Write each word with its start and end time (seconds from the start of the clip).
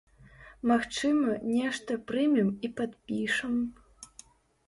Магчыма, 0.69 1.33
нешта 1.57 1.97
прымем 2.11 2.49
і 2.67 2.71
падпішам. 2.79 3.55